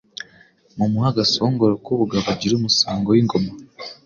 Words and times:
Mumuhe 0.77 1.07
agasongoro* 1.11 1.73
k'ubugabo 1.83 2.25
Agira 2.33 2.53
umusango 2.55 3.07
w'ingoma. 3.13 3.51